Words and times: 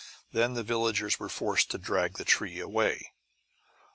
Then 0.33 0.55
the 0.55 0.63
villagers 0.63 1.19
were 1.19 1.29
forced 1.29 1.69
to 1.69 1.77
drag 1.77 2.15
the 2.15 2.25
tree 2.25 2.57
away. 2.59 3.11